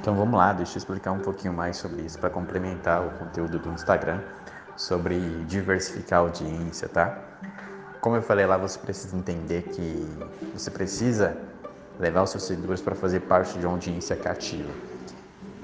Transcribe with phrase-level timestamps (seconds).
[0.00, 3.58] Então vamos lá, deixa eu explicar um pouquinho mais sobre isso para complementar o conteúdo
[3.58, 4.20] do Instagram
[4.76, 7.18] sobre diversificar a audiência, tá?
[8.00, 10.08] Como eu falei lá, você precisa entender que
[10.54, 11.36] você precisa
[11.98, 14.70] levar os seus seguidores para fazer parte de uma audiência cativa.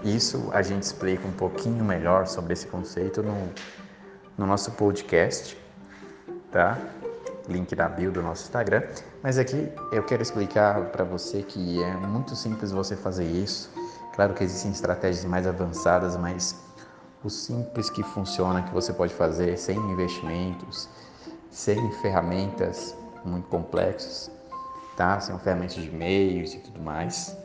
[0.03, 3.49] Isso a gente explica um pouquinho melhor sobre esse conceito no,
[4.37, 5.57] no nosso podcast,
[6.51, 6.77] tá?
[7.49, 8.83] Link na bio do nosso Instagram.
[9.23, 13.71] Mas aqui eu quero explicar para você que é muito simples você fazer isso.
[14.15, 16.55] Claro que existem estratégias mais avançadas, mas
[17.25, 20.89] o simples que funciona que você pode fazer sem investimentos,
[21.51, 24.31] sem ferramentas muito complexas,
[24.97, 25.19] tá?
[25.19, 27.37] Sem ferramentas de e-mails e tudo mais.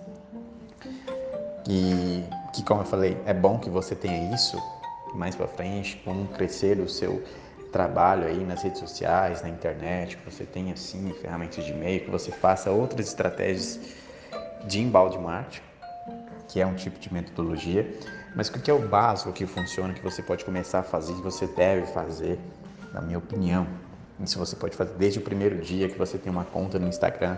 [1.67, 4.61] E que, como eu falei, é bom que você tenha isso
[5.15, 7.23] mais para frente, como crescer o seu
[7.71, 12.11] trabalho aí nas redes sociais, na internet, que você tenha sim ferramentas de e-mail, que
[12.11, 13.79] você faça outras estratégias
[14.65, 15.68] de embalde marketing,
[16.50, 17.89] que é um tipo de metodologia,
[18.36, 21.22] mas o que é o básico que funciona, que você pode começar a fazer, que
[21.22, 22.38] você deve fazer,
[22.94, 23.66] na minha opinião,
[24.19, 27.38] isso você pode fazer desde o primeiro dia que você tem uma conta no Instagram,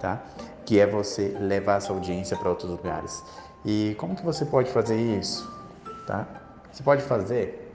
[0.00, 0.22] tá?
[0.64, 3.24] Que é você levar essa audiência para outros lugares.
[3.64, 5.50] E como que você pode fazer isso,
[6.06, 6.26] tá?
[6.70, 7.72] Você pode fazer,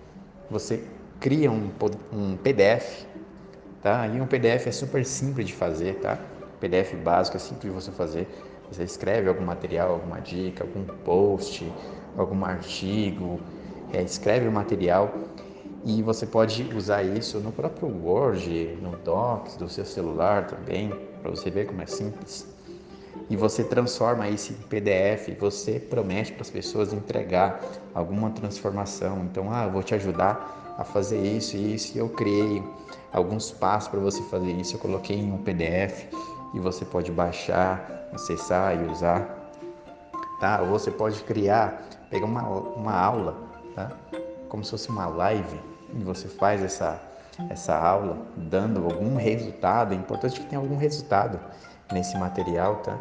[0.49, 0.83] você
[1.19, 1.71] cria um,
[2.13, 3.05] um PDF,
[3.81, 4.07] tá?
[4.07, 6.17] E um PDF é super simples de fazer, tá?
[6.59, 8.27] PDF básico é simples de você fazer.
[8.71, 11.71] Você escreve algum material, alguma dica, algum post,
[12.17, 13.39] algum artigo,
[13.93, 15.13] é, escreve o material
[15.85, 20.89] e você pode usar isso no próprio Word, no Docs do seu celular também,
[21.21, 22.45] para você ver como é simples.
[23.29, 27.61] E você transforma isso em PDF, você promete para as pessoas entregar
[27.93, 29.23] alguma transformação.
[29.23, 32.63] Então, ah, eu vou te ajudar a fazer isso e isso, e eu criei
[33.11, 36.05] alguns passos para você fazer isso, eu coloquei em um PDF
[36.53, 39.35] e você pode baixar, acessar e usar.
[40.39, 40.61] Tá?
[40.61, 43.37] Ou você pode criar, pegar uma, uma aula,
[43.73, 43.91] tá?
[44.49, 45.59] como se fosse uma live
[45.93, 47.01] e você faz essa,
[47.49, 51.39] essa aula dando algum resultado, é importante que tenha algum resultado
[51.91, 52.97] nesse material, tá?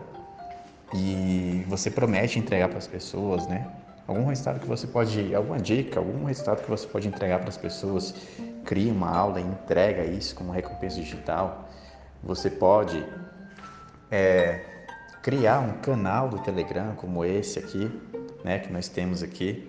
[0.94, 3.66] E você promete entregar para as pessoas, né?
[4.06, 7.56] Algum resultado que você pode, alguma dica, algum resultado que você pode entregar para as
[7.56, 8.14] pessoas,
[8.64, 11.68] cria uma aula e entrega isso como recompensa digital.
[12.22, 13.04] Você pode
[14.10, 14.64] é,
[15.26, 17.90] criar um canal do Telegram como esse aqui,
[18.44, 19.68] né, que nós temos aqui,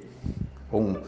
[0.72, 1.02] ou um,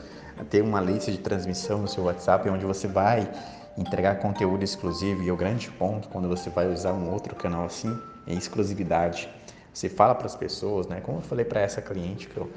[0.49, 3.31] ter uma lista de transmissão no seu WhatsApp onde você vai
[3.77, 7.95] entregar conteúdo exclusivo e o grande ponto quando você vai usar um outro canal assim
[8.25, 9.29] é exclusividade.
[9.71, 10.99] Você fala para as pessoas, né?
[10.99, 12.49] Como eu falei para essa cliente que eu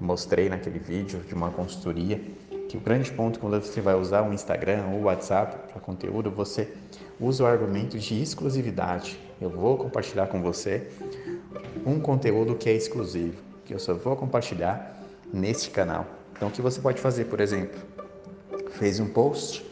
[0.00, 2.20] mostrei naquele vídeo de uma consultoria,
[2.68, 6.72] que o grande ponto quando você vai usar um Instagram ou WhatsApp para conteúdo, você
[7.18, 9.23] usa o argumento de exclusividade.
[9.40, 10.88] Eu vou compartilhar com você
[11.84, 15.00] um conteúdo que é exclusivo, que eu só vou compartilhar
[15.32, 16.06] nesse canal.
[16.36, 17.80] Então, o que você pode fazer, por exemplo,
[18.72, 19.64] fez um post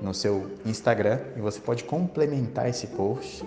[0.00, 3.44] no seu Instagram e você pode complementar esse post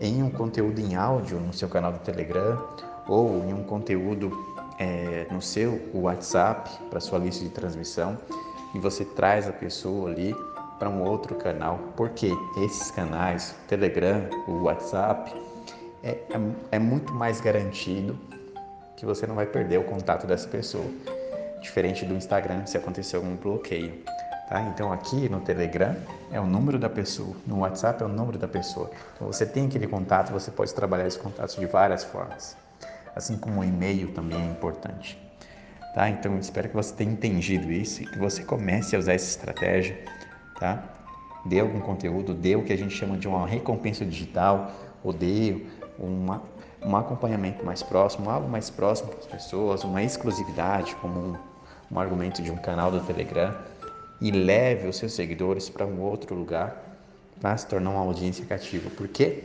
[0.00, 2.62] em um conteúdo em áudio no seu canal do Telegram
[3.08, 4.30] ou em um conteúdo
[4.78, 8.18] é, no seu WhatsApp para sua lista de transmissão
[8.74, 10.34] e você traz a pessoa ali
[10.80, 15.30] para um outro canal, porque esses canais, o Telegram, o WhatsApp,
[16.02, 16.40] é, é,
[16.72, 18.18] é muito mais garantido
[18.96, 20.84] que você não vai perder o contato dessa pessoa
[21.60, 24.02] diferente do Instagram se acontecer algum bloqueio.
[24.48, 24.62] Tá?
[24.62, 25.94] Então aqui no Telegram
[26.32, 28.90] é o número da pessoa, no WhatsApp é o número da pessoa.
[29.14, 32.56] Então você tem aquele contato, você pode trabalhar esse contato de várias formas.
[33.14, 35.18] Assim como o e-mail também é importante.
[35.94, 36.08] Tá?
[36.08, 39.98] Então espero que você tenha entendido isso e que você comece a usar essa estratégia,
[40.60, 40.84] tá?
[41.44, 44.70] Dê algum conteúdo, dê o que a gente chama de uma recompensa digital,
[45.02, 45.64] ou dê
[45.98, 46.42] uma,
[46.84, 51.50] um acompanhamento mais próximo, algo mais próximo para as pessoas, uma exclusividade, como um
[51.90, 53.54] um argumento de um canal do Telegram
[54.20, 56.84] e leve os seus seguidores para um outro lugar
[57.40, 58.90] para se tornar uma audiência cativa.
[58.96, 59.44] Porque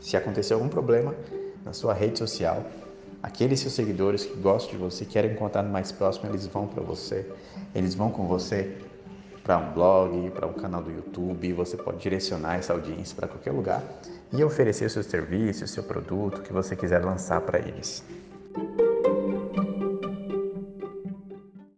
[0.00, 1.14] se acontecer algum problema
[1.64, 2.64] na sua rede social,
[3.22, 6.82] aqueles seus seguidores que gostam de você, querem um contato mais próximo, eles vão para
[6.82, 7.30] você,
[7.74, 8.78] eles vão com você
[9.42, 13.52] para um blog, para um canal do YouTube, você pode direcionar essa audiência para qualquer
[13.52, 13.82] lugar
[14.32, 18.04] e oferecer o seu serviço, o seu produto que você quiser lançar para eles.